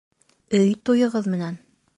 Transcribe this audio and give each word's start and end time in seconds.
Өй 0.61 0.73
туйығыҙ 0.89 1.31
менән! 1.35 1.65